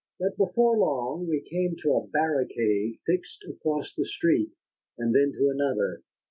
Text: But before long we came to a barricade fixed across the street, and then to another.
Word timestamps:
But 0.19 0.35
before 0.35 0.79
long 0.79 1.27
we 1.27 1.41
came 1.41 1.75
to 1.83 1.93
a 1.93 2.07
barricade 2.07 2.97
fixed 3.05 3.45
across 3.47 3.93
the 3.93 4.03
street, 4.05 4.49
and 4.97 5.13
then 5.13 5.31
to 5.33 5.51
another. 5.51 6.01